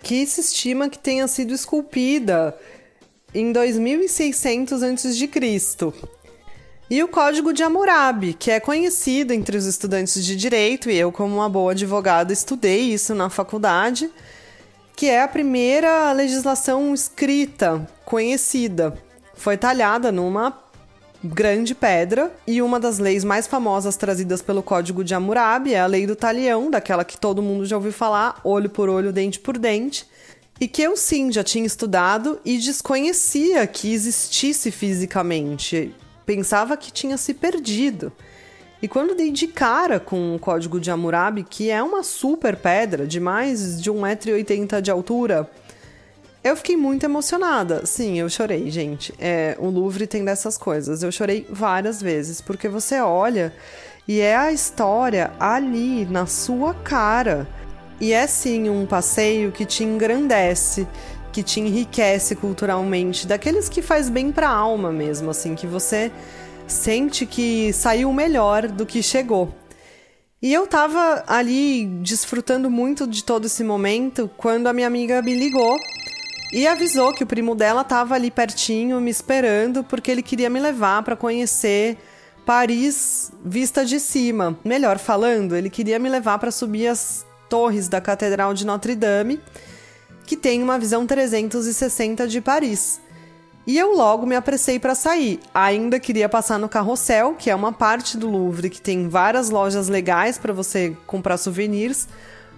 que 0.00 0.24
se 0.24 0.40
estima 0.40 0.88
que 0.88 0.98
tenha 0.98 1.26
sido 1.26 1.52
esculpida 1.52 2.56
em 3.34 3.50
2600 3.50 4.82
a.C. 4.84 5.28
E 6.90 7.02
o 7.02 7.08
Código 7.08 7.52
de 7.52 7.62
Hammurabi, 7.62 8.32
que 8.32 8.50
é 8.50 8.58
conhecido 8.58 9.34
entre 9.34 9.58
os 9.58 9.66
estudantes 9.66 10.24
de 10.24 10.34
direito, 10.34 10.88
e 10.88 10.96
eu, 10.96 11.12
como 11.12 11.34
uma 11.34 11.48
boa 11.48 11.72
advogada, 11.72 12.32
estudei 12.32 12.94
isso 12.94 13.14
na 13.14 13.28
faculdade, 13.28 14.10
que 14.96 15.04
é 15.04 15.22
a 15.22 15.28
primeira 15.28 16.10
legislação 16.12 16.94
escrita 16.94 17.86
conhecida. 18.06 18.96
Foi 19.34 19.58
talhada 19.58 20.10
numa 20.10 20.58
grande 21.22 21.74
pedra 21.74 22.34
e 22.46 22.62
uma 22.62 22.80
das 22.80 22.98
leis 22.98 23.22
mais 23.22 23.46
famosas 23.46 23.96
trazidas 23.96 24.40
pelo 24.40 24.62
Código 24.62 25.04
de 25.04 25.14
Hammurabi 25.14 25.74
é 25.74 25.80
a 25.80 25.86
lei 25.86 26.06
do 26.06 26.16
talião, 26.16 26.70
daquela 26.70 27.04
que 27.04 27.18
todo 27.18 27.42
mundo 27.42 27.66
já 27.66 27.76
ouviu 27.76 27.92
falar, 27.92 28.40
olho 28.42 28.70
por 28.70 28.88
olho, 28.88 29.12
dente 29.12 29.38
por 29.38 29.58
dente, 29.58 30.06
e 30.58 30.66
que 30.66 30.80
eu 30.80 30.96
sim 30.96 31.30
já 31.30 31.44
tinha 31.44 31.66
estudado 31.66 32.40
e 32.46 32.56
desconhecia 32.56 33.66
que 33.66 33.92
existisse 33.92 34.70
fisicamente. 34.70 35.94
Pensava 36.28 36.76
que 36.76 36.92
tinha 36.92 37.16
se 37.16 37.32
perdido. 37.32 38.12
E 38.82 38.86
quando 38.86 39.14
dei 39.14 39.30
de 39.30 39.46
cara 39.46 39.98
com 39.98 40.36
o 40.36 40.38
código 40.38 40.78
de 40.78 40.90
Hammurabi, 40.90 41.42
que 41.42 41.70
é 41.70 41.82
uma 41.82 42.02
super 42.02 42.54
pedra 42.54 43.06
de 43.06 43.18
mais 43.18 43.80
de 43.80 43.90
1,80m 43.90 44.82
de 44.82 44.90
altura, 44.90 45.50
eu 46.44 46.54
fiquei 46.54 46.76
muito 46.76 47.04
emocionada. 47.04 47.86
Sim, 47.86 48.18
eu 48.18 48.28
chorei, 48.28 48.70
gente. 48.70 49.14
É, 49.18 49.56
o 49.58 49.70
Louvre 49.70 50.06
tem 50.06 50.22
dessas 50.22 50.58
coisas. 50.58 51.02
Eu 51.02 51.10
chorei 51.10 51.46
várias 51.48 52.02
vezes, 52.02 52.42
porque 52.42 52.68
você 52.68 53.00
olha 53.00 53.50
e 54.06 54.20
é 54.20 54.36
a 54.36 54.52
história 54.52 55.32
ali 55.40 56.04
na 56.04 56.26
sua 56.26 56.74
cara. 56.74 57.48
E 57.98 58.12
é 58.12 58.26
sim 58.26 58.68
um 58.68 58.84
passeio 58.84 59.50
que 59.50 59.64
te 59.64 59.82
engrandece, 59.82 60.86
que 61.32 61.42
te 61.42 61.60
enriquece 61.60 62.34
culturalmente, 62.34 63.26
daqueles 63.26 63.68
que 63.68 63.82
faz 63.82 64.08
bem 64.08 64.32
para 64.32 64.48
a 64.48 64.54
alma 64.54 64.90
mesmo, 64.90 65.30
assim, 65.30 65.54
que 65.54 65.66
você 65.66 66.10
sente 66.66 67.26
que 67.26 67.72
saiu 67.72 68.12
melhor 68.12 68.68
do 68.68 68.84
que 68.84 69.02
chegou. 69.02 69.54
E 70.40 70.52
eu 70.52 70.66
tava 70.66 71.24
ali 71.26 71.86
desfrutando 72.00 72.70
muito 72.70 73.06
de 73.06 73.24
todo 73.24 73.46
esse 73.46 73.64
momento 73.64 74.30
quando 74.36 74.68
a 74.68 74.72
minha 74.72 74.86
amiga 74.86 75.20
me 75.20 75.34
ligou 75.34 75.76
e 76.52 76.66
avisou 76.66 77.12
que 77.12 77.24
o 77.24 77.26
primo 77.26 77.54
dela 77.54 77.82
tava 77.82 78.14
ali 78.14 78.30
pertinho 78.30 79.00
me 79.00 79.10
esperando 79.10 79.82
porque 79.82 80.10
ele 80.10 80.22
queria 80.22 80.48
me 80.48 80.60
levar 80.60 81.02
para 81.02 81.16
conhecer 81.16 81.98
Paris 82.46 83.32
vista 83.44 83.84
de 83.84 83.98
cima. 83.98 84.56
Melhor 84.64 84.98
falando, 84.98 85.56
ele 85.56 85.68
queria 85.68 85.98
me 85.98 86.08
levar 86.08 86.38
para 86.38 86.52
subir 86.52 86.86
as 86.86 87.26
torres 87.48 87.88
da 87.88 88.00
Catedral 88.00 88.54
de 88.54 88.64
Notre 88.64 88.94
Dame, 88.94 89.40
que 90.28 90.36
tem 90.36 90.62
uma 90.62 90.78
visão 90.78 91.06
360 91.06 92.28
de 92.28 92.42
Paris. 92.42 93.00
E 93.66 93.78
eu 93.78 93.96
logo 93.96 94.26
me 94.26 94.36
apressei 94.36 94.78
para 94.78 94.94
sair. 94.94 95.40
Ainda 95.54 95.98
queria 95.98 96.28
passar 96.28 96.58
no 96.58 96.68
Carrossel, 96.68 97.34
que 97.34 97.48
é 97.48 97.54
uma 97.54 97.72
parte 97.72 98.18
do 98.18 98.28
Louvre 98.28 98.68
que 98.68 98.78
tem 98.80 99.08
várias 99.08 99.48
lojas 99.48 99.88
legais 99.88 100.36
para 100.36 100.52
você 100.52 100.94
comprar 101.06 101.38
souvenirs, 101.38 102.06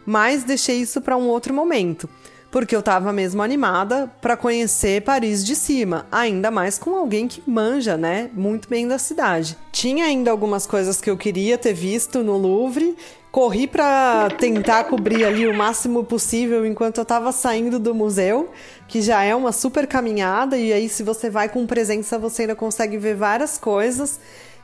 mas 0.04 0.42
deixei 0.42 0.80
isso 0.80 1.00
para 1.00 1.16
um 1.16 1.28
outro 1.28 1.54
momento, 1.54 2.10
porque 2.50 2.74
eu 2.74 2.80
estava 2.80 3.12
mesmo 3.12 3.40
animada 3.40 4.12
para 4.20 4.36
conhecer 4.36 5.02
Paris 5.02 5.44
de 5.44 5.54
cima, 5.54 6.06
ainda 6.10 6.50
mais 6.50 6.76
com 6.76 6.96
alguém 6.96 7.28
que 7.28 7.40
manja, 7.48 7.96
né, 7.96 8.30
muito 8.34 8.68
bem 8.68 8.88
da 8.88 8.98
cidade. 8.98 9.56
Tinha 9.70 10.06
ainda 10.06 10.32
algumas 10.32 10.66
coisas 10.66 11.00
que 11.00 11.08
eu 11.08 11.16
queria 11.16 11.56
ter 11.56 11.72
visto 11.72 12.24
no 12.24 12.36
Louvre 12.36 12.96
corri 13.30 13.66
para 13.66 14.28
tentar 14.38 14.84
cobrir 14.84 15.24
ali 15.24 15.46
o 15.46 15.54
máximo 15.54 16.02
possível 16.04 16.66
enquanto 16.66 16.98
eu 16.98 17.02
estava 17.02 17.30
saindo 17.30 17.78
do 17.78 17.94
museu, 17.94 18.50
que 18.88 19.00
já 19.00 19.22
é 19.22 19.34
uma 19.34 19.52
super 19.52 19.86
caminhada 19.86 20.56
e 20.58 20.72
aí 20.72 20.88
se 20.88 21.02
você 21.02 21.30
vai 21.30 21.48
com 21.48 21.66
presença 21.66 22.18
você 22.18 22.42
ainda 22.42 22.56
consegue 22.56 22.98
ver 22.98 23.14
várias 23.14 23.56
coisas. 23.56 24.18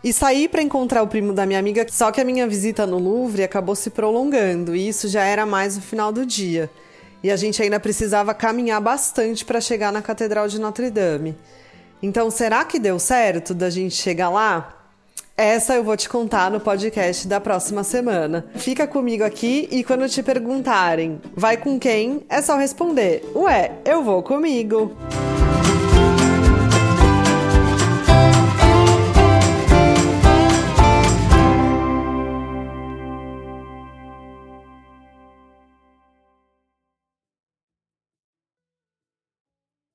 E 0.04 0.12
saí 0.12 0.46
para 0.46 0.62
encontrar 0.62 1.02
o 1.02 1.08
primo 1.08 1.32
da 1.32 1.46
minha 1.46 1.58
amiga, 1.58 1.84
só 1.90 2.12
que 2.12 2.20
a 2.20 2.24
minha 2.24 2.46
visita 2.46 2.86
no 2.86 2.98
Louvre 2.98 3.42
acabou 3.42 3.74
se 3.74 3.90
prolongando 3.90 4.76
e 4.76 4.88
isso 4.88 5.08
já 5.08 5.24
era 5.24 5.46
mais 5.46 5.76
no 5.76 5.82
final 5.82 6.12
do 6.12 6.24
dia. 6.24 6.70
E 7.22 7.30
a 7.30 7.36
gente 7.36 7.60
ainda 7.62 7.80
precisava 7.80 8.34
caminhar 8.34 8.80
bastante 8.80 9.44
para 9.44 9.60
chegar 9.60 9.92
na 9.92 10.02
Catedral 10.02 10.46
de 10.46 10.60
Notre 10.60 10.90
Dame. 10.90 11.36
Então, 12.00 12.30
será 12.30 12.64
que 12.64 12.78
deu 12.78 12.98
certo 12.98 13.54
da 13.54 13.70
gente 13.70 13.94
chegar 13.94 14.28
lá? 14.28 14.75
Essa 15.38 15.74
eu 15.74 15.84
vou 15.84 15.98
te 15.98 16.08
contar 16.08 16.50
no 16.50 16.58
podcast 16.58 17.28
da 17.28 17.38
próxima 17.38 17.84
semana. 17.84 18.46
Fica 18.54 18.86
comigo 18.86 19.22
aqui 19.22 19.68
e 19.70 19.84
quando 19.84 20.08
te 20.08 20.22
perguntarem 20.22 21.20
vai 21.34 21.58
com 21.58 21.78
quem, 21.78 22.22
é 22.26 22.40
só 22.40 22.56
responder: 22.56 23.22
Ué, 23.34 23.70
eu 23.84 24.02
vou 24.02 24.22
comigo. 24.22 24.96